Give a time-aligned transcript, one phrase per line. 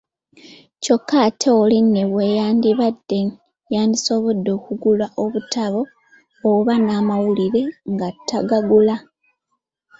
[0.83, 3.19] Kyokka ate oli ne bwe yandibadde
[3.73, 5.81] yandisobodde okugula obutabo
[6.51, 7.61] oba amawulire
[7.93, 8.95] ago tagagula.